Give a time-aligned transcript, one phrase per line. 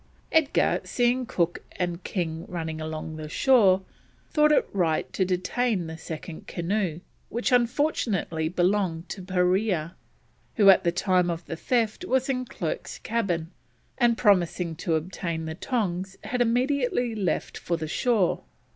[0.31, 3.83] Edgar, seeing Cook and King running along the shore,
[4.31, 9.93] thought it right to detain the second canoe, which unfortunately belonged to Parea,
[10.55, 13.51] who at the time of the theft was in Clerke's cabin
[13.95, 18.41] and, promising to obtain the tongs, had immediately left for the shore.